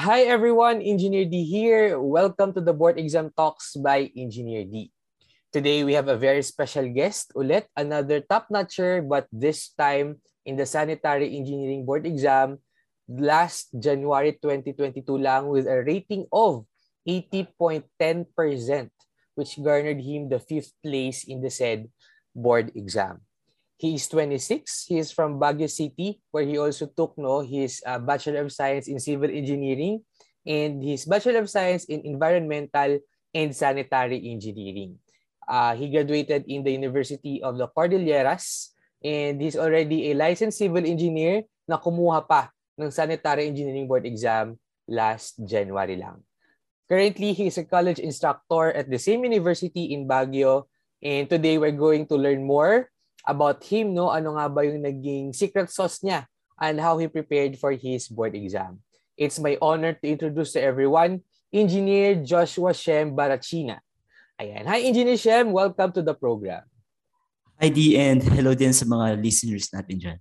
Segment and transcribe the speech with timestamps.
[0.00, 2.00] Hi everyone, Engineer D here.
[2.00, 4.88] Welcome to the Board Exam Talks by Engineer D.
[5.52, 10.16] Today we have a very special guest ulit, another top-notcher but this time
[10.48, 12.64] in the Sanitary Engineering Board Exam
[13.12, 16.64] last January 2022 lang with a rating of
[17.04, 17.84] 80.10%
[19.36, 21.92] which garnered him the fifth place in the said
[22.32, 23.20] board exam.
[23.80, 24.92] He is 26.
[24.92, 28.92] He is from Baguio City, where he also took no his uh, Bachelor of Science
[28.92, 30.04] in Civil Engineering
[30.44, 33.00] and his Bachelor of Science in Environmental
[33.32, 35.00] and Sanitary Engineering.
[35.48, 40.84] Uh, he graduated in the University of the Cordilleras and he's already a licensed civil
[40.84, 44.60] engineer na kumuha pa ng Sanitary Engineering Board exam
[44.92, 46.20] last January lang.
[46.84, 50.68] Currently, he is a college instructor at the same university in Baguio
[51.00, 52.92] and today we're going to learn more
[53.30, 54.10] about him, no?
[54.10, 56.26] Ano nga ba yung naging secret sauce niya
[56.58, 58.82] and how he prepared for his board exam.
[59.14, 61.22] It's my honor to introduce to everyone
[61.54, 63.78] Engineer Joshua Shem Barachina.
[64.40, 64.66] Ayan.
[64.66, 65.54] Hi, Engineer Shem.
[65.54, 66.66] Welcome to the program.
[67.60, 70.18] Hi, D, and hello din sa mga listeners natin dyan.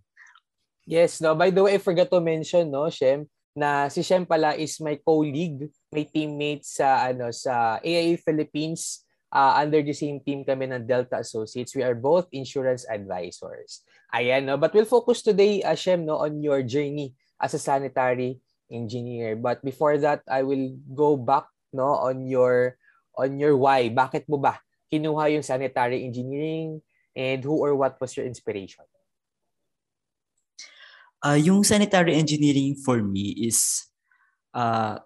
[0.84, 1.38] Yes, no.
[1.38, 5.00] By the way, I forgot to mention, no, Shem, na si Shem pala is my
[5.00, 10.86] colleague, my teammate sa ano sa AIA Philippines uh, under the same team kami ng
[10.86, 11.76] Delta Associates.
[11.76, 13.86] We are both insurance advisors.
[14.14, 14.58] Ayan, no?
[14.58, 19.36] But we'll focus today, uh, Shem, no, on your journey as a sanitary engineer.
[19.38, 22.78] But before that, I will go back no on your
[23.18, 23.90] on your why.
[23.90, 24.58] Bakit mo ba
[24.90, 26.82] kinuha yung sanitary engineering
[27.14, 28.86] and who or what was your inspiration?
[31.20, 33.92] Uh, yung sanitary engineering for me is
[34.56, 34.98] uh,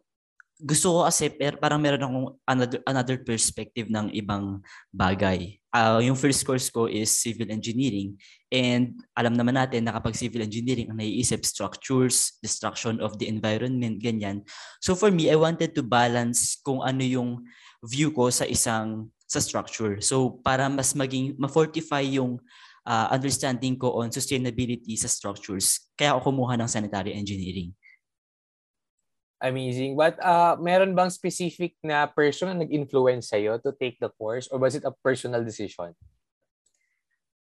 [0.63, 4.63] gusto ko kasi per, parang meron akong another, another perspective ng ibang
[4.95, 5.59] bagay.
[5.75, 8.15] Uh, yung first course ko is civil engineering
[8.47, 13.99] and alam naman natin na kapag civil engineering ang naiisip structures, destruction of the environment,
[13.99, 14.39] ganyan.
[14.79, 17.43] So for me, I wanted to balance kung ano yung
[17.83, 19.99] view ko sa isang sa structure.
[19.99, 22.39] So para mas maging ma-fortify yung
[22.87, 27.75] uh, understanding ko on sustainability sa structures, kaya ako kumuha ng sanitary engineering.
[29.43, 29.99] Amazing.
[29.99, 34.55] But uh, meron bang specific na person na nag-influence sa'yo to take the course or
[34.55, 35.91] was it a personal decision?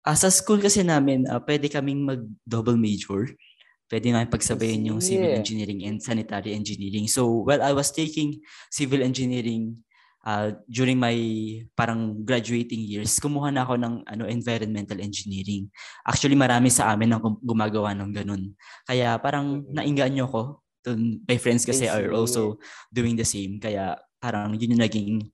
[0.06, 3.26] Uh, sa school kasi namin, uh, pwede kaming mag-double major.
[3.90, 7.10] Pwede namin pagsabayin yung civil engineering and sanitary engineering.
[7.10, 9.82] So while I was taking civil engineering
[10.22, 11.18] uh, during my
[11.74, 15.66] parang graduating years, kumuha na ako ng ano environmental engineering.
[16.06, 18.54] Actually, marami sa amin ang gumagawa ng ganun.
[18.86, 19.74] Kaya parang mm-hmm.
[19.74, 20.28] naingaan nyo
[20.88, 20.96] ko
[21.28, 22.56] my friends kasi are also
[22.88, 23.60] doing the same.
[23.60, 25.28] Kaya parang yun yung naging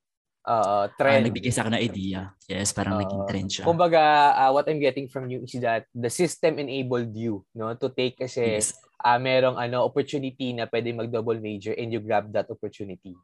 [0.44, 1.24] uh, trend.
[1.24, 2.34] Uh, nagbigay sa akin ng idea.
[2.50, 3.64] Yes, parang uh, naging trend siya.
[3.64, 7.88] Kumbaga, uh, what I'm getting from you is that the system enabled you no to
[7.90, 8.76] take kasi yes.
[9.00, 13.16] uh, merong ano opportunity na pwede mag-double major and you grab that opportunity.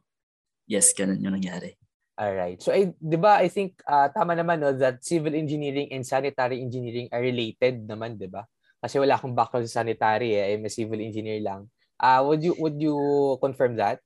[0.65, 1.77] Yes, ganun yung nangyari.
[2.21, 2.59] All right.
[2.61, 6.61] So, I, 'di ba, I think uh, tama naman no that civil engineering and sanitary
[6.61, 8.45] engineering are related naman, 'di ba?
[8.81, 11.69] Kasi wala akong background sa sanitary eh, I'm a civil engineer lang.
[12.01, 12.97] Uh, would you would you
[13.37, 14.01] confirm that?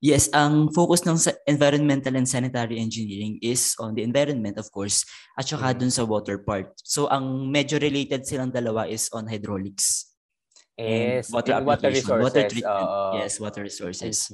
[0.00, 5.04] Yes, ang focus ng environmental and sanitary engineering is on the environment of course
[5.36, 5.78] at saka mm.
[5.78, 6.72] dun sa water part.
[6.82, 10.10] So ang medyo related silang dalawa is on hydraulics.
[10.80, 12.24] Yes, water, water resources.
[12.24, 12.88] Water treatment.
[12.88, 14.32] Uh, yes, water resources.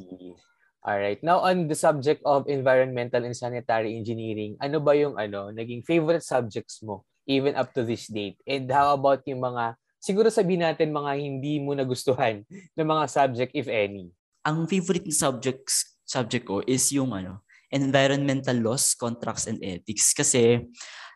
[0.87, 1.19] All right.
[1.19, 6.23] Now on the subject of environmental and sanitary engineering, ano ba yung ano naging favorite
[6.23, 8.39] subjects mo even up to this date?
[8.47, 9.75] And how about yung mga
[10.07, 14.15] siguro sabihin natin mga hindi mo nagustuhan ng mga subject if any?
[14.47, 17.43] Ang favorite subjects subject ko is yung ano,
[17.75, 20.63] environmental laws, contracts and ethics kasi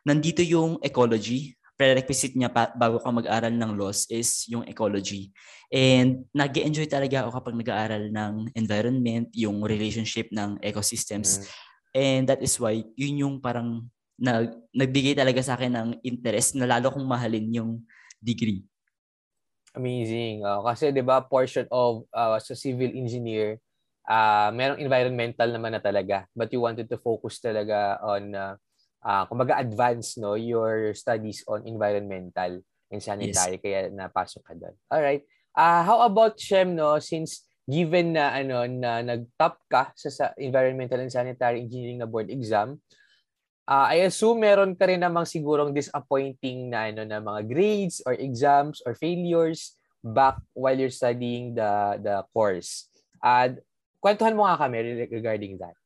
[0.02, 1.54] nandito yung ecology.
[1.78, 5.32] Prerequisite niya pa, bago ka mag-aral ng laws is yung ecology.
[5.72, 11.40] And nag enjoy talaga ako kapag nag-aaral ng environment, yung relationship ng ecosystems.
[11.40, 11.46] Mm.
[11.90, 13.88] And that is why yun yung parang
[14.20, 14.44] na,
[14.76, 17.70] nagbigay talaga sa akin ng interest na lalo kong mahalin yung
[18.20, 18.60] degree.
[19.70, 20.42] Amazing.
[20.42, 23.62] Uh, kasi 'di ba portion of uh, sa civil engineer
[24.10, 28.54] uh, merong environmental naman na talaga but you wanted to focus talaga on uh,
[29.06, 32.58] uh, kumbaga advance no your studies on environmental
[32.90, 33.62] and sanitary yes.
[33.62, 34.74] kaya napasok ka doon.
[34.90, 35.22] All right.
[35.54, 40.98] Uh, how about Shem no since given na ano na nag-top ka sa, sa environmental
[40.98, 42.82] and sanitary engineering na board exam
[43.70, 48.18] uh, I assume meron ka rin namang sigurong disappointing na ano na mga grades or
[48.18, 52.90] exams or failures back while you're studying the the course.
[53.22, 53.54] Uh,
[54.02, 55.78] kwentuhan mo nga kami regarding that.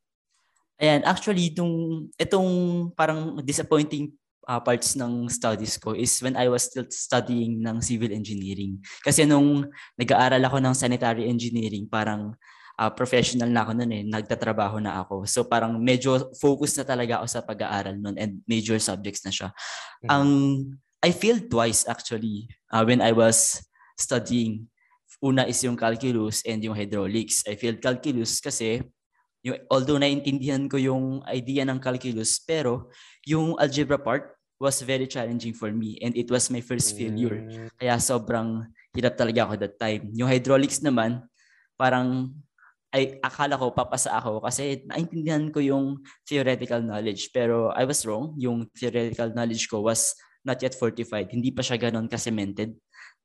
[0.78, 2.50] Ayan, actually, itong, itong
[2.98, 4.10] parang disappointing
[4.46, 8.82] uh, parts ng studies ko is when I was still studying ng civil engineering.
[9.02, 12.34] Kasi nung nag-aaral ako ng sanitary engineering, parang
[12.78, 15.26] uh, professional na ako noon eh, nagtatrabaho na ako.
[15.26, 19.48] So parang medyo focus na talaga ako sa pag-aaral noon and major subjects na siya.
[19.50, 20.10] Mm-hmm.
[20.10, 20.28] Ang
[21.04, 23.60] I failed twice actually uh, when I was
[24.00, 24.72] studying.
[25.24, 27.44] Una is yung calculus and yung hydraulics.
[27.48, 28.80] I failed calculus kasi
[29.44, 32.88] yung, although naintindihan ko yung idea ng calculus, pero
[33.28, 37.44] yung algebra part was very challenging for me and it was my first failure.
[37.44, 37.68] Mm.
[37.76, 38.64] Kaya sobrang
[38.96, 40.08] hirap talaga ako that time.
[40.16, 41.20] Yung hydraulics naman,
[41.76, 42.32] parang
[42.94, 48.38] ay akala ko papasa ako kasi naintindihan ko yung theoretical knowledge pero I was wrong.
[48.38, 50.14] Yung theoretical knowledge ko was
[50.46, 51.26] not yet fortified.
[51.34, 52.70] Hindi pa siya ganoon ka-cemented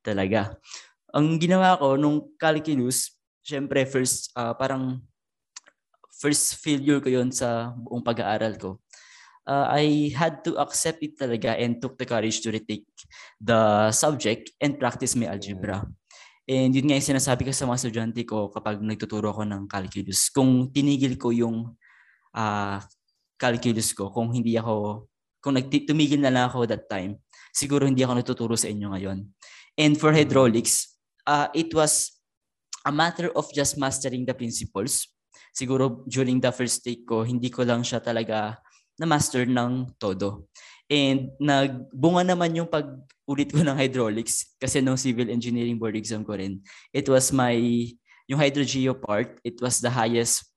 [0.02, 0.58] talaga.
[1.14, 3.14] Ang ginawa ko nung calculus,
[3.46, 5.06] syempre first uh, parang
[6.18, 8.82] first failure ko yon sa buong pag-aaral ko.
[9.46, 12.86] Uh, I had to accept it talaga and took the courage to retake
[13.42, 15.86] the subject and practice my algebra.
[16.50, 20.34] And yun nga yung sinasabi ko sa mga estudyante ko kapag nagtuturo ako ng calculus.
[20.34, 21.78] Kung tinigil ko yung
[22.34, 22.78] uh,
[23.38, 25.06] calculus ko, kung hindi ako,
[25.38, 27.22] kung tumigil na lang ako that time,
[27.54, 29.30] siguro hindi ako natuturo sa inyo ngayon.
[29.78, 30.98] And for hydraulics,
[31.30, 32.18] uh, it was
[32.82, 35.06] a matter of just mastering the principles
[35.54, 38.58] siguro during the first take ko, hindi ko lang siya talaga
[39.00, 40.50] na-master ng todo.
[40.90, 46.34] And nagbunga naman yung pag-ulit ko ng hydraulics kasi nung civil engineering board exam ko
[46.34, 46.66] rin.
[46.90, 47.54] It was my,
[48.26, 50.50] yung hydrogeo part, it was the highest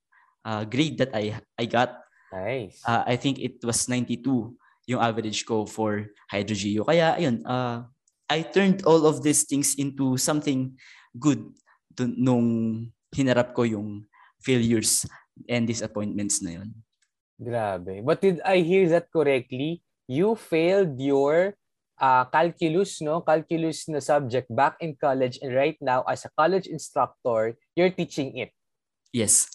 [0.45, 2.01] uh, grade that I I got.
[2.33, 2.81] Nice.
[2.81, 4.57] Uh, I think it was 92
[4.89, 6.89] yung average ko for hydrogeo.
[6.89, 7.87] Kaya ayun, uh,
[8.27, 10.73] I turned all of these things into something
[11.21, 11.45] good
[12.01, 14.09] nung hinarap ko yung
[14.41, 15.05] failures
[15.45, 16.73] and disappointments na yun.
[17.37, 18.01] Grabe.
[18.01, 19.85] But did I hear that correctly?
[20.13, 21.57] You failed your
[21.97, 23.25] uh, calculus, no?
[23.25, 28.37] Calculus na subject back in college and right now as a college instructor, you're teaching
[28.37, 28.53] it.
[29.09, 29.49] Yes.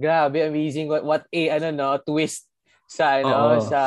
[0.00, 0.88] Grabe, amazing.
[0.88, 2.48] What, what a ano no, twist
[2.88, 3.60] sa ano Oo.
[3.60, 3.82] sa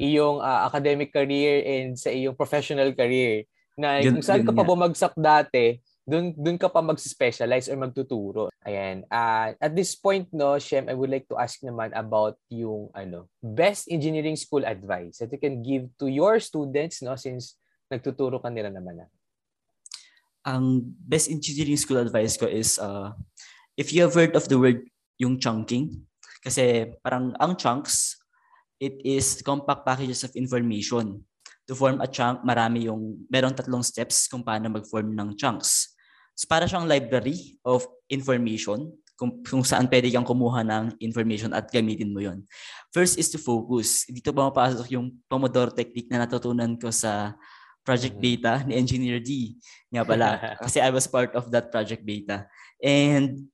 [0.00, 3.44] iyong uh, academic career and sa iyong professional career.
[3.76, 8.50] Na yun, kung saan ka pa bumagsak dati, dun dun ka pa mag-specialize or magtuturo.
[8.66, 9.06] Ayan.
[9.06, 13.30] Uh, at this point no, Shem, I would like to ask naman about yung ano,
[13.38, 18.50] best engineering school advice that you can give to your students no since nagtuturo ka
[18.50, 19.06] nila naman na.
[20.42, 23.14] Ang best engineering school advice ko is uh,
[23.78, 24.82] if you have heard of the word
[25.22, 26.02] yung chunking
[26.42, 28.18] kasi parang ang chunks
[28.82, 31.22] it is compact packages of information
[31.66, 35.94] to form a chunk, marami yung, merong tatlong steps kung paano mag-form ng chunks.
[36.34, 38.90] So para siyang library of information
[39.22, 42.42] kung, kung saan pwede kang kumuha ng information at gamitin mo yon.
[42.90, 44.08] First is to focus.
[44.10, 47.38] Dito ba mapasok yung Pomodoro technique na natutunan ko sa
[47.86, 48.42] Project mm-hmm.
[48.42, 49.54] Beta ni Engineer D.
[49.94, 50.26] Nga pala.
[50.64, 52.50] kasi I was part of that Project Beta.
[52.82, 53.46] And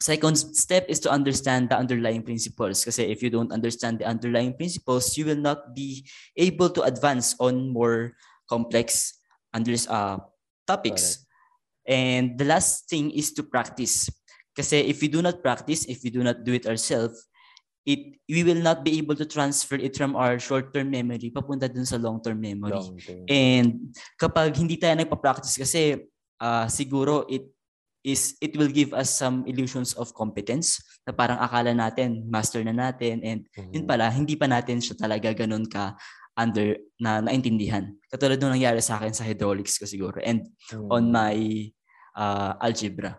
[0.00, 2.84] second step is to understand the underlying principles.
[2.84, 6.06] Kasi if you don't understand the underlying principles, you will not be
[6.36, 8.14] able to advance on more
[8.48, 9.18] complex
[9.52, 10.18] under, uh,
[10.66, 11.26] topics.
[11.86, 14.08] And the last thing is to practice.
[14.54, 17.26] Kasi if we do not practice, if we do not do it ourselves,
[17.88, 21.88] it we will not be able to transfer it from our short-term memory papunta dun
[21.88, 22.76] sa long-term memory.
[22.76, 23.24] Long-term.
[23.24, 25.96] And kapag hindi tayo nagpa-practice kasi
[26.36, 27.48] uh, siguro it
[28.06, 32.74] is it will give us some illusions of competence na parang akala natin master na
[32.74, 33.74] natin and mm-hmm.
[33.74, 35.98] yun pala hindi pa natin siya talaga ganun ka
[36.38, 37.90] under na naintindihan.
[38.06, 40.86] Katulad nung nangyari sa akin sa hydraulics ko siguro and mm-hmm.
[40.86, 41.34] on my
[42.14, 43.18] uh, algebra.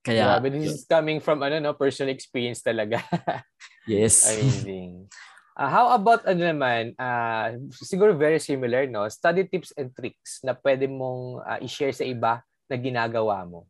[0.00, 3.04] Kaya, Grabe, this is coming from ano, no, personal experience talaga.
[3.88, 4.24] yes.
[4.32, 5.12] Amazing.
[5.52, 7.52] Uh, how about ano naman, uh,
[7.84, 9.04] siguro very similar, no?
[9.12, 13.66] Study tips and tricks na pwede mong uh, i-share sa iba na ginagawa mo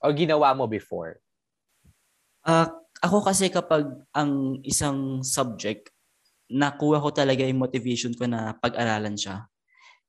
[0.00, 1.20] or ginawa mo before?
[2.40, 2.72] Uh,
[3.04, 3.84] ako kasi kapag
[4.16, 5.92] ang isang subject,
[6.48, 9.44] nakuha ko talaga yung motivation ko na pag-aralan siya.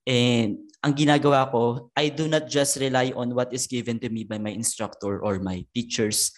[0.07, 4.25] And ang ginagawa ko, I do not just rely on what is given to me
[4.25, 6.33] by my instructor or my teachers.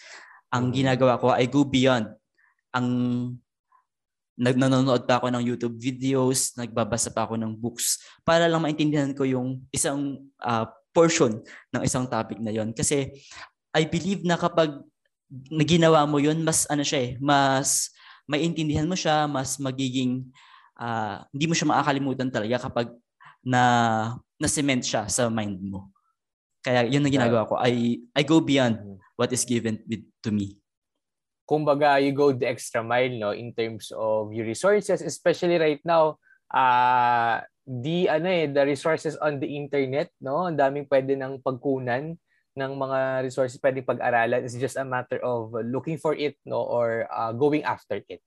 [0.52, 0.84] Ang mm.
[0.84, 2.12] ginagawa ko, I go beyond.
[2.76, 2.88] Ang
[4.36, 9.22] nanonood pa ako ng YouTube videos, nagbabasa pa ako ng books para lang maintindihan ko
[9.22, 11.42] yung isang uh, portion
[11.74, 12.70] ng isang topic na yon.
[12.70, 13.10] Kasi
[13.74, 14.78] I believe na kapag
[15.50, 17.90] naginawa mo yon mas ano siya eh, mas
[18.30, 20.24] maintindihan mo siya, mas magiging
[20.78, 22.94] uh, hindi mo siya makakalimutan talaga kapag
[23.44, 23.62] na
[24.40, 25.92] na-cement siya sa mind mo.
[26.64, 27.60] Kaya yun ang ginagawa ko.
[27.60, 28.96] I, I go beyond mm-hmm.
[29.20, 30.56] what is given with, to me.
[31.44, 36.16] Kumbaga, you go the extra mile no, in terms of your resources, especially right now,
[36.48, 40.44] uh, the ano eh the resources on the internet no?
[40.44, 42.16] Ang daming pwede nang pagkunan
[42.54, 44.44] ng mga resources pwedeng pag-aralan.
[44.46, 46.62] It's just a matter of looking for it no?
[46.62, 48.20] Or uh, going after it.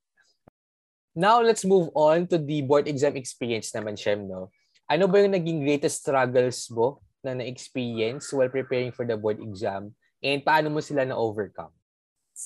[1.18, 4.54] Now let's move on to the board exam experience naman Shem no?
[4.90, 9.92] Ano ba yung naging greatest struggles mo na na-experience while preparing for the board exam?
[10.22, 11.74] And paano mo sila na-overcome?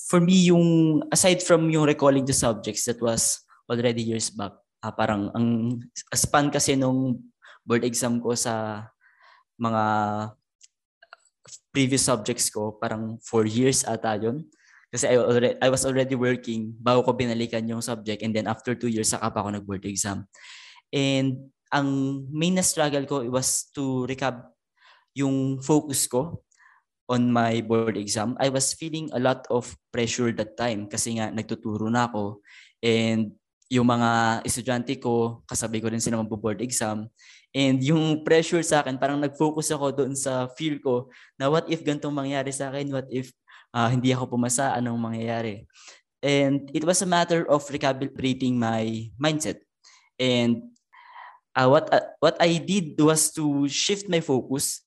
[0.08, 0.66] For me yung
[1.12, 5.78] aside from yung recalling the subjects that was already years back uh, parang ang
[6.12, 7.22] span kasi nung
[7.62, 8.86] board exam ko sa
[9.56, 9.84] mga
[11.70, 14.44] previous subjects ko, parang four years ata yun.
[14.92, 18.76] Kasi I, already, I was already working bago ko binalikan yung subject and then after
[18.76, 20.28] two years, saka pa ako nag-board exam.
[20.92, 21.88] And ang
[22.28, 24.52] main na struggle ko was to recap
[25.16, 26.44] yung focus ko
[27.08, 28.36] on my board exam.
[28.36, 32.44] I was feeling a lot of pressure that time kasi nga nagtuturo na ako
[32.84, 33.32] and
[33.72, 37.08] yung mga estudyante ko, kasabay ko rin sila magbo-board exam.
[37.56, 41.08] And yung pressure sa akin, parang nag-focus ako doon sa fear ko
[41.40, 42.92] na what if gantong mangyari sa akin?
[42.92, 43.32] What if
[43.72, 44.76] uh, hindi ako pumasa?
[44.76, 45.64] Anong mangyayari?
[46.20, 49.64] And it was a matter of recalibrating my mindset.
[50.20, 50.76] And
[51.56, 54.84] uh, what uh, what I did was to shift my focus.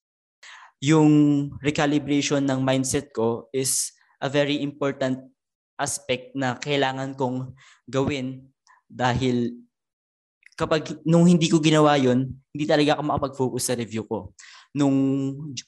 [0.77, 5.25] Yung recalibration ng mindset ko is a very important
[5.81, 7.57] aspect na kailangan kong
[7.89, 8.54] gawin
[8.95, 9.59] dahil
[10.55, 14.31] kapag nung hindi ko ginawa yon hindi talaga ako makapag-focus sa review ko.
[14.71, 14.95] Nung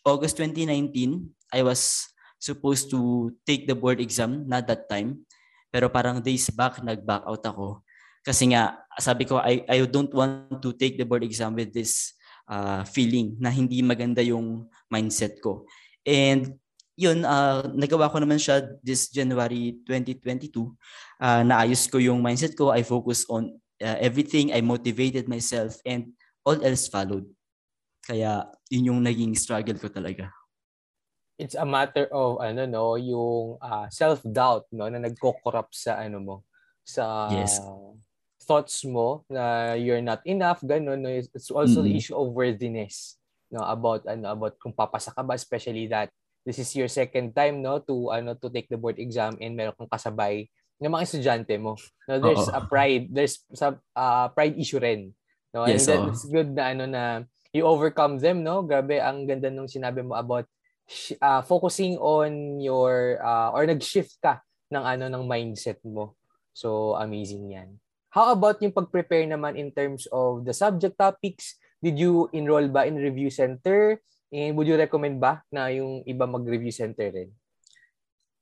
[0.07, 2.07] August 2019, I was
[2.39, 5.27] supposed to take the board exam, not that time.
[5.67, 7.83] Pero parang days back, nag-back out ako.
[8.23, 12.15] Kasi nga, sabi ko, I, I don't want to take the board exam with this
[12.47, 15.67] uh, feeling na hindi maganda yung mindset ko.
[16.07, 16.55] And
[16.97, 20.49] yun, uh, nagawa ko naman siya this January 2022.
[20.59, 20.73] Uh,
[21.21, 22.73] ah, naayos ko yung mindset ko.
[22.73, 24.49] I focus on uh, everything.
[24.49, 27.29] I motivated myself and all else followed.
[28.01, 30.33] Kaya yun yung naging struggle ko talaga.
[31.37, 36.35] It's a matter of ano no, yung uh, self-doubt no na nagko-corrupt sa ano mo
[36.87, 37.59] sa yes.
[38.47, 41.91] thoughts mo na you're not enough ganun no it's also mm-hmm.
[41.91, 43.19] the issue of worthiness
[43.51, 46.07] no about ano about kung papasa ka ba especially that
[46.47, 49.75] this is your second time no to ano to take the board exam and meron
[49.75, 50.47] kang kasabay
[50.79, 51.75] ng mga estudyante mo.
[52.05, 52.61] No, there's Uh-oh.
[52.61, 55.11] a pride, there's some uh, pride issue rin.
[55.51, 57.03] No, yes, and it's good na ano na
[57.49, 58.61] you overcome them, no?
[58.61, 60.45] Grabe ang ganda nung sinabi mo about
[61.19, 64.39] uh, focusing on your uh, or nag-shift ka
[64.69, 66.13] ng ano ng mindset mo.
[66.53, 67.81] So amazing 'yan.
[68.13, 71.57] How about yung pag-prepare naman in terms of the subject topics?
[71.81, 74.01] Did you enroll ba in review center?
[74.31, 77.31] And would you recommend ba na yung iba mag-review center rin?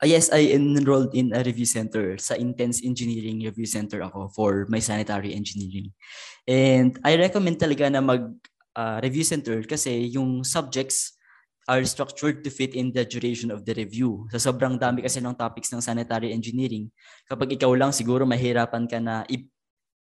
[0.01, 4.67] Uh, yes, I enrolled in a review center sa Intense Engineering Review Center ako for
[4.67, 5.93] my sanitary engineering.
[6.43, 8.27] And I recommend talaga na mag
[8.75, 11.15] uh, review center kasi yung subjects
[11.65, 14.29] are structured to fit in the duration of the review.
[14.29, 16.91] Sa sobrang dami kasi ng topics ng sanitary engineering,
[17.25, 19.49] kapag ikaw lang siguro mahirapan ka na i-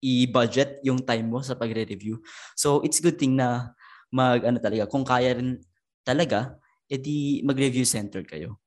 [0.03, 2.19] i-budget yung time mo sa pagre-review.
[2.59, 3.71] So it's good thing na
[4.11, 5.63] mag ano talaga kung kaya rin
[6.03, 6.59] talaga,
[6.91, 8.59] edi mag-review center kayo.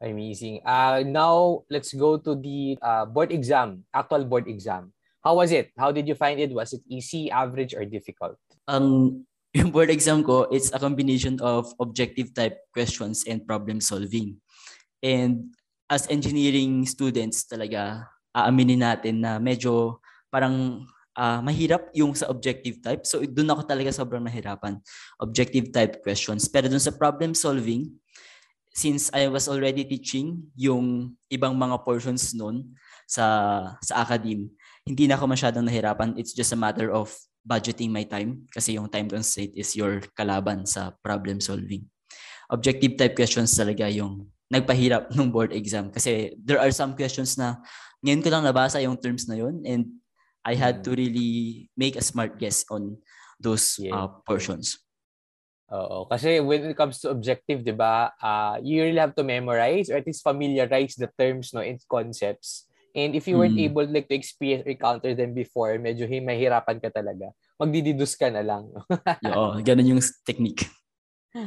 [0.00, 0.64] Amazing.
[0.64, 4.96] Uh, now, let's go to the uh, board exam, actual board exam.
[5.20, 5.68] How was it?
[5.76, 6.48] How did you find it?
[6.56, 8.40] Was it easy, average, or difficult?
[8.64, 13.82] Ang um, yung board exam ko, it's a combination of objective type questions and problem
[13.82, 14.40] solving.
[15.04, 15.52] And
[15.90, 19.98] as engineering students talaga, aaminin natin na medyo
[20.30, 20.86] parang
[21.16, 23.02] uh, mahirap yung sa objective type.
[23.06, 24.78] So doon ako talaga sobrang nahirapan.
[25.18, 26.46] Objective type questions.
[26.46, 27.90] Pero doon sa problem solving,
[28.70, 32.70] since I was already teaching yung ibang mga portions noon
[33.10, 33.26] sa
[33.82, 34.50] sa academe,
[34.86, 36.14] hindi na ako masyadong nahirapan.
[36.14, 37.10] It's just a matter of
[37.42, 41.88] budgeting my time kasi yung time constraint is your kalaban sa problem solving.
[42.50, 47.62] Objective type questions talaga yung nagpahirap ng board exam kasi there are some questions na
[48.02, 49.86] ngayon ko lang nabasa yung terms na yun and
[50.44, 50.84] I had mm.
[50.84, 52.96] to really make a smart guess on
[53.40, 53.94] those yeah.
[53.94, 54.80] uh, portions.
[55.70, 56.10] Oo.
[56.10, 60.02] Kasi when it comes to objective, di ba, uh, you really have to memorize or
[60.02, 62.66] at least familiarize the terms no, and concepts.
[62.90, 63.70] And if you weren't mm.
[63.70, 67.30] able like to experience or encounter them before, medyo mahirapan ka talaga.
[67.54, 68.66] Magdididus ka na lang.
[69.30, 70.66] Oo, ganun yung technique.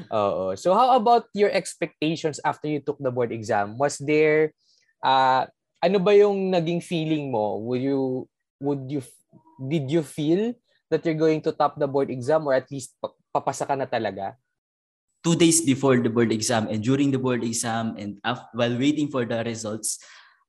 [0.08, 0.56] Oo.
[0.56, 3.76] So how about your expectations after you took the board exam?
[3.76, 4.56] Was there
[5.04, 5.52] uh,
[5.84, 7.60] ano ba yung naging feeling mo?
[7.68, 8.32] Would you
[8.64, 9.04] would you
[9.60, 10.56] did you feel
[10.88, 12.96] that you're going to top the board exam or at least
[13.36, 14.40] papasa ka na talaga?
[15.24, 19.08] Two days before the board exam and during the board exam and after, while waiting
[19.08, 20.00] for the results,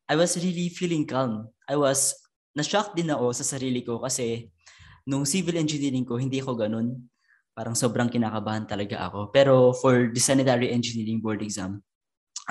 [0.07, 1.51] I was really feeling calm.
[1.67, 2.15] I was
[2.55, 4.51] na-shock din ako sa sarili ko kasi
[5.07, 7.07] nung civil engineering ko, hindi ako ganun.
[7.55, 9.31] Parang sobrang kinakabahan talaga ako.
[9.31, 11.79] Pero for the sanitary engineering board exam,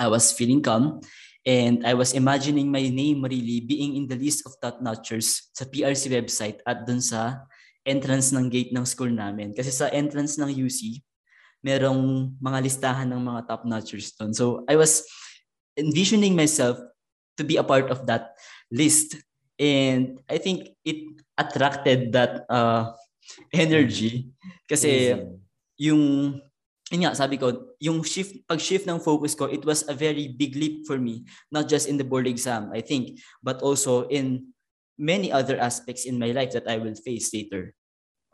[0.00, 1.04] I was feeling calm
[1.44, 5.68] and I was imagining my name really being in the list of top notchers sa
[5.68, 7.44] PRC website at dun sa
[7.84, 9.52] entrance ng gate ng school namin.
[9.52, 11.04] Kasi sa entrance ng UC,
[11.60, 14.32] merong mga listahan ng mga top notchers doon.
[14.32, 15.04] So I was
[15.76, 16.80] envisioning myself
[17.36, 18.36] to be a part of that
[18.72, 19.20] list.
[19.60, 22.96] And I think it attracted that uh,
[23.52, 24.32] energy.
[24.64, 25.20] Kasi
[25.76, 26.36] yung,
[26.92, 30.56] yun nga, sabi ko, yung shift, pag-shift ng focus ko, it was a very big
[30.56, 31.24] leap for me.
[31.48, 34.52] Not just in the board exam, I think, but also in
[34.98, 37.74] many other aspects in my life that I will face later.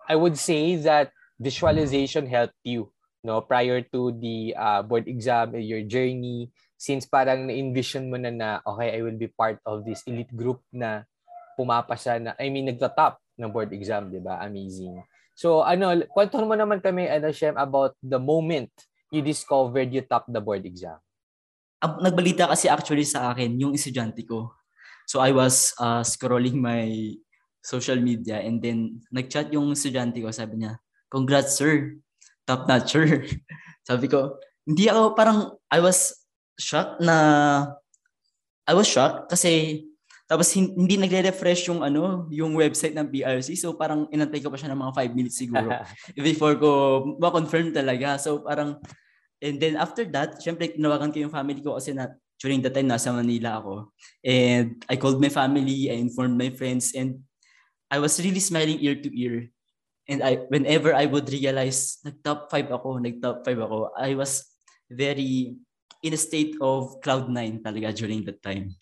[0.09, 5.85] I would say that visualization helped you no prior to the uh, board exam your
[5.85, 6.49] journey
[6.80, 10.64] since parang na-envision mo na na okay I will be part of this elite group
[10.73, 11.04] na
[11.57, 14.40] pumapasa na I mean nagta-top ng board exam, 'di ba?
[14.40, 15.04] Amazing.
[15.40, 18.68] So ano, kwento mo naman kami ano Shem about the moment
[19.09, 21.00] you discovered you top the board exam.
[21.80, 24.52] Nagbalita kasi actually sa akin yung estudyante ko.
[25.09, 27.16] So I was uh, scrolling my
[27.64, 30.76] social media and then nag-chat yung estudyante ko, sabi niya,
[31.09, 31.97] "Congrats sir,
[32.44, 33.25] top notcher."
[33.88, 34.37] sabi ko,
[34.68, 36.20] hindi ako parang I was
[36.61, 37.16] shocked na
[38.68, 39.88] I was shocked kasi
[40.30, 43.58] tapos hindi nagre-refresh yung ano, yung website ng BRC.
[43.58, 45.75] So parang inantay ko pa siya ng mga 5 minutes siguro
[46.14, 46.70] before ko
[47.18, 48.14] ma-confirm talaga.
[48.14, 48.78] So parang
[49.42, 52.87] and then after that, syempre tinawagan ko yung family ko kasi na during the time
[52.87, 53.90] nasa Manila ako.
[54.22, 57.26] And I called my family, I informed my friends and
[57.90, 59.50] I was really smiling ear to ear.
[60.06, 64.46] And I whenever I would realize nag-top 5 ako, nag-top 5 ako, I was
[64.87, 65.58] very
[66.06, 68.78] in a state of cloud nine talaga during that time.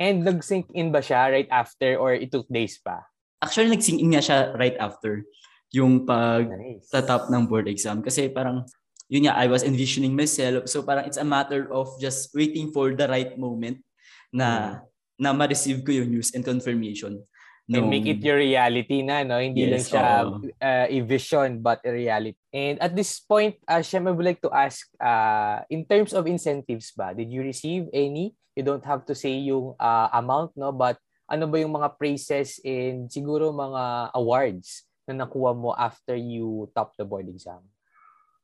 [0.00, 3.04] And nag-sync in ba siya right after or it took days pa?
[3.44, 5.28] Actually, nag-sync in nga siya right after
[5.70, 6.88] yung pag nice.
[6.88, 8.00] top ng board exam.
[8.00, 8.64] Kasi parang,
[9.12, 10.66] yun nga, I was envisioning myself.
[10.72, 13.84] So parang it's a matter of just waiting for the right moment
[14.32, 14.74] na, mm.
[15.20, 17.20] na ma-receive ko yung news and confirmation.
[17.70, 17.78] No.
[17.78, 19.38] And make it your reality na, no?
[19.38, 20.04] Hindi yes, lang siya
[20.58, 22.34] uh, a vision but a reality.
[22.50, 26.26] And at this point, uh, Shem, I would like to ask, uh, in terms of
[26.26, 30.74] incentives ba, did you receive any you don't have to say yung uh, amount no
[30.74, 30.98] but
[31.30, 36.92] ano ba yung mga praises and siguro mga awards na nakuha mo after you top
[36.98, 37.62] the board exam?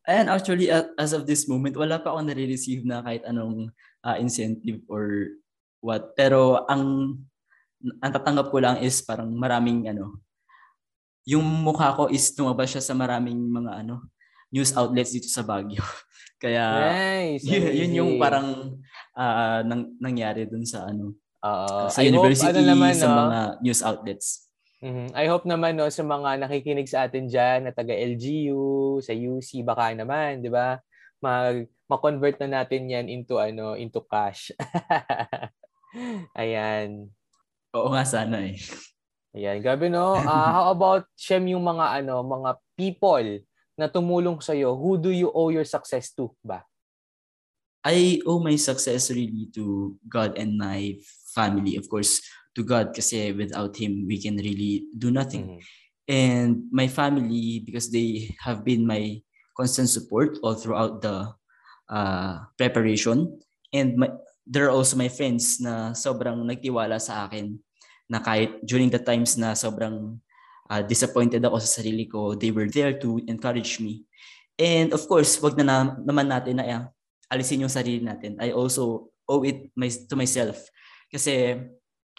[0.07, 3.75] And actually, as of this moment, wala pa ako nare-receive na kahit anong
[4.07, 5.35] uh, incentive or
[5.83, 6.15] what.
[6.15, 7.19] Pero ang
[8.03, 10.19] ang tatanggap ko lang is parang maraming ano,
[11.27, 14.07] yung mukha ko is tumabas siya sa maraming mga ano,
[14.51, 15.83] news outlets dito sa Baguio.
[16.43, 18.77] Kaya nice, yun, yun yung parang
[19.17, 23.17] uh, nang, nangyari dun sa ano uh, sa I university, hope, ano naman, sa no?
[23.27, 24.29] mga news outlets.
[24.85, 25.09] Mm-hmm.
[25.17, 29.65] I hope naman no sa mga nakikinig sa atin diyan na taga LGU, sa UC
[29.65, 30.79] baka naman, 'di ba?
[31.25, 34.53] Mag ma-convert na natin 'yan into ano, into cash.
[36.41, 37.09] Ayan.
[37.75, 38.61] Oo nga sana eh.
[39.37, 40.17] Ayan, grabe no.
[40.17, 43.29] Uh, how about Shem yung mga ano, mga people
[43.77, 44.73] na tumulong sa iyo?
[44.79, 46.65] Who do you owe your success to ba?
[47.87, 50.99] I owe my success really to God and my
[51.31, 51.79] family.
[51.79, 52.19] Of course,
[52.59, 55.61] to God kasi without Him, we can really do nothing.
[55.61, 55.65] Mm-hmm.
[56.07, 59.23] And my family, because they have been my
[59.55, 61.31] constant support all throughout the
[61.89, 63.39] uh, preparation.
[63.73, 64.11] And my,
[64.47, 67.59] there are also my friends na sobrang nagtiwala sa akin
[68.07, 70.15] na kahit during the times na sobrang
[70.71, 74.07] uh, disappointed ako sa sarili ko, they were there to encourage me.
[74.55, 76.83] And of course, wag na, na naman natin na uh,
[77.29, 78.39] alisin yung sarili natin.
[78.39, 80.63] I also owe it my, to myself.
[81.11, 81.59] Kasi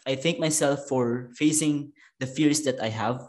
[0.03, 3.23] I thank myself for facing the fears that I have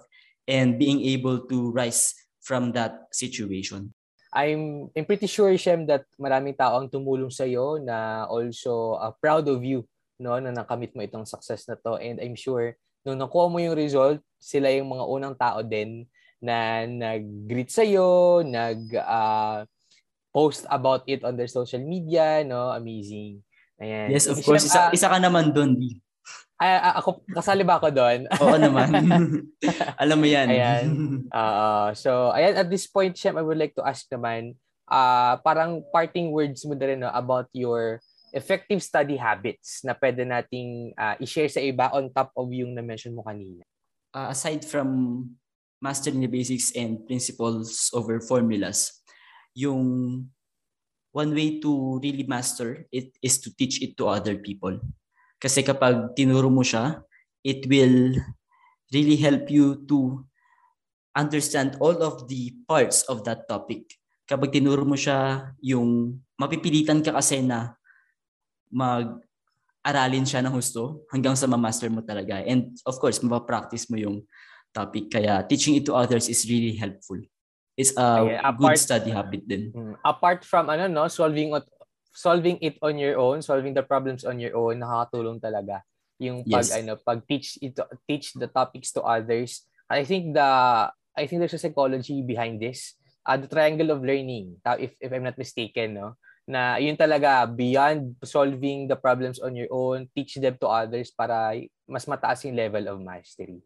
[0.51, 3.95] and being able to rise from that situation.
[4.33, 9.13] I'm, I'm pretty sure, Shem, that maraming tao ang tumulong sa iyo na also uh,
[9.17, 9.89] proud of you
[10.21, 11.97] no, na nakamit mo itong success na to.
[11.97, 16.05] And I'm sure, nung nakuha mo yung result, sila yung mga unang tao din
[16.39, 19.65] na nag-greet sa'yo, nag, uh,
[20.29, 22.71] post about it on their social media, no?
[22.71, 23.43] Amazing.
[23.81, 24.13] Ayan.
[24.13, 24.67] Yes, of course.
[24.67, 25.99] Isa, uh, isa ka naman doon, Di.
[26.59, 28.27] Ay, ako, kasali ba ako doon?
[28.43, 28.91] Oo naman.
[30.03, 30.51] Alam mo yan.
[30.51, 30.85] Ayan.
[31.31, 34.59] Uh, so, ayan, at this point, Shem, I would like to ask naman,
[34.91, 38.03] uh, parang parting words mo na rin no, about your
[38.35, 43.15] effective study habits na pwede nating uh, i-share sa iba on top of yung na-mention
[43.15, 43.63] mo kanina.
[44.11, 45.25] Uh, aside from
[45.79, 48.99] mastering the basics and principles over formulas,
[49.55, 50.27] yung
[51.15, 54.77] one way to really master it is to teach it to other people.
[55.39, 57.03] Kasi kapag tinuro mo siya,
[57.47, 58.19] it will
[58.91, 60.27] really help you to
[61.15, 63.87] understand all of the parts of that topic.
[64.27, 67.75] Kapag tinuro mo siya, yung mapipilitan ka kasi na
[68.69, 72.43] mag-aralin siya ng husto hanggang sa ma-master mo talaga.
[72.45, 74.27] And of course, mapapractice mo yung
[74.75, 75.09] topic.
[75.09, 77.19] Kaya teaching it to others is really helpful.
[77.79, 79.71] It's a Okay, apart- good study habit din.
[79.71, 79.95] Mm.
[80.03, 81.55] Apart from ano no, solving
[82.19, 85.87] solving it on your own, solving the problems on your own, nakakatulong talaga
[86.19, 86.75] yung pag Yes.
[86.75, 89.63] ano, pag teach ito teach the topics to others.
[89.87, 90.51] I think the
[91.15, 92.99] I think there's a psychology behind this.
[93.23, 96.19] Uh, the triangle of learning, if if I'm not mistaken, no.
[96.49, 101.55] Na yun talaga beyond solving the problems on your own, teach them to others para
[101.87, 103.63] mas mataas yung level of mastery.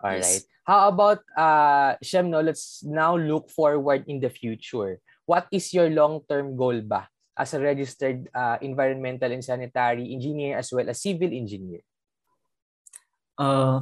[0.00, 0.24] All Yes.
[0.24, 0.44] right.
[0.64, 5.04] How about uh Shem, no, let's now look forward in the future.
[5.28, 10.72] What is your long-term goal ba as a registered uh, environmental and sanitary engineer as
[10.72, 11.80] well as civil engineer?
[13.38, 13.80] Uh,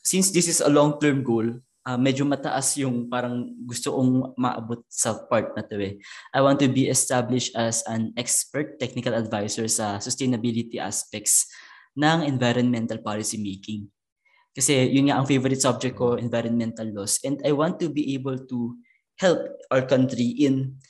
[0.00, 5.14] since this is a long-term goal, uh, medyo mataas yung parang gusto kong maabot sa
[5.30, 5.94] part na to eh.
[6.34, 11.46] I want to be established as an expert technical advisor sa sustainability aspects
[11.94, 13.86] ng environmental policy making.
[14.56, 17.20] Kasi yun nga ang favorite subject ko, environmental laws.
[17.20, 18.58] And I want to be able to
[19.20, 20.80] help our country in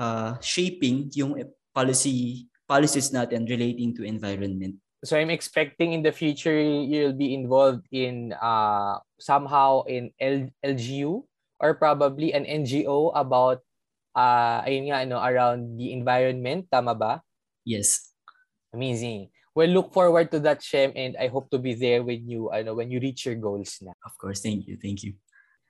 [0.00, 1.36] uh, shaping yung
[1.76, 4.80] policy policies natin relating to environment.
[5.04, 11.24] So I'm expecting in the future you'll be involved in uh, somehow in L- LGU
[11.60, 13.60] or probably an NGO about
[14.16, 16.68] uh, ayun nga, ano, around the environment.
[16.70, 17.12] Tama ba?
[17.64, 18.12] Yes.
[18.72, 19.32] Amazing.
[19.56, 22.76] Well, look forward to that, Shem, and I hope to be there with you ano,
[22.78, 23.96] when you reach your goals na.
[24.06, 24.40] Of course.
[24.40, 24.78] Thank you.
[24.78, 25.18] Thank you.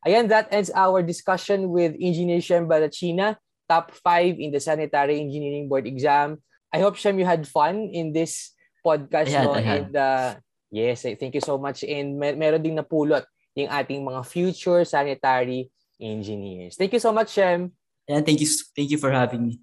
[0.04, 3.36] Ayan, that ends our discussion with Engineer Shem Balachina,
[3.70, 6.42] top 5 in the Sanitary Engineering Board exam.
[6.74, 8.50] I hope, Shem, you had fun in this
[8.82, 9.30] podcast.
[9.30, 9.54] Had, no?
[9.54, 10.34] And, uh,
[10.74, 11.86] yes, thank you so much.
[11.86, 15.70] And mer- meron ding napulot yung ating mga future sanitary
[16.02, 16.74] engineers.
[16.74, 17.70] Thank you so much, Shem.
[18.10, 19.62] And thank you thank you for having me.